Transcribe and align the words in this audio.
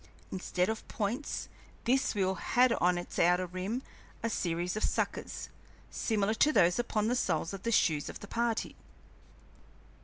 Instead 0.31 0.67
of 0.67 0.87
points, 0.87 1.47
this 1.83 2.15
wheel 2.15 2.33
had 2.33 2.73
on 2.73 2.97
its 2.97 3.19
outer 3.19 3.45
rim 3.45 3.83
a 4.23 4.31
series 4.31 4.75
of 4.75 4.83
suckers, 4.83 5.49
similar 5.91 6.33
to 6.33 6.51
those 6.51 6.79
upon 6.79 7.07
the 7.07 7.15
soles 7.15 7.53
of 7.53 7.61
the 7.61 7.71
shoes 7.71 8.09
of 8.09 8.19
the 8.19 8.27
party. 8.27 8.75